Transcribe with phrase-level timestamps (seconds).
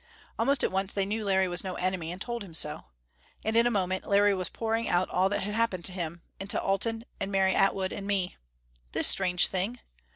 [0.39, 2.85] Almost at once they knew Larry was no enemy, and told him so.
[3.45, 6.49] And in a moment Larry was pouring out all that had happened to him; and
[6.49, 8.35] to Alten and Mary Atwood and me.
[8.93, 9.79] This strange thing!